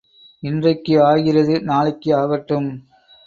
[0.43, 2.69] இன்றைக்கு ஆகிறது நாளைக்கு ஆகட்டும்.